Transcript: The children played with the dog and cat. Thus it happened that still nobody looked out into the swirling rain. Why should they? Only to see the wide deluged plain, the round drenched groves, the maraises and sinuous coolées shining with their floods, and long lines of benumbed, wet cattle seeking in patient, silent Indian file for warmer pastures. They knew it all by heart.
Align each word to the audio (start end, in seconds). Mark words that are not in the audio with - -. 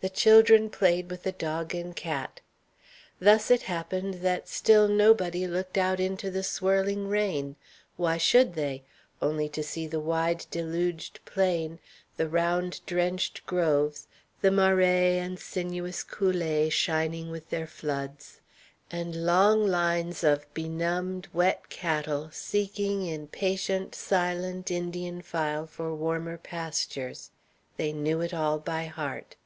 The 0.00 0.08
children 0.08 0.70
played 0.70 1.10
with 1.10 1.24
the 1.24 1.32
dog 1.32 1.74
and 1.74 1.94
cat. 1.94 2.40
Thus 3.20 3.50
it 3.50 3.60
happened 3.64 4.22
that 4.22 4.48
still 4.48 4.88
nobody 4.88 5.46
looked 5.46 5.76
out 5.76 6.00
into 6.00 6.30
the 6.30 6.42
swirling 6.42 7.06
rain. 7.06 7.56
Why 7.98 8.16
should 8.16 8.54
they? 8.54 8.82
Only 9.20 9.46
to 9.50 9.62
see 9.62 9.86
the 9.86 10.00
wide 10.00 10.46
deluged 10.50 11.22
plain, 11.26 11.80
the 12.16 12.30
round 12.30 12.80
drenched 12.86 13.44
groves, 13.44 14.08
the 14.40 14.50
maraises 14.50 15.20
and 15.22 15.38
sinuous 15.38 16.02
coolées 16.02 16.72
shining 16.72 17.30
with 17.30 17.50
their 17.50 17.66
floods, 17.66 18.40
and 18.90 19.26
long 19.26 19.66
lines 19.66 20.24
of 20.24 20.46
benumbed, 20.54 21.28
wet 21.34 21.68
cattle 21.68 22.30
seeking 22.32 23.04
in 23.04 23.26
patient, 23.26 23.94
silent 23.94 24.70
Indian 24.70 25.20
file 25.20 25.66
for 25.66 25.94
warmer 25.94 26.38
pastures. 26.38 27.32
They 27.76 27.92
knew 27.92 28.22
it 28.22 28.32
all 28.32 28.58
by 28.58 28.86
heart. 28.86 29.36